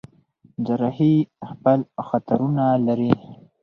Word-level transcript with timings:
جراحي 0.65 1.13
خپل 1.49 1.79
خطرونه 2.07 2.65
لري. 2.85 3.13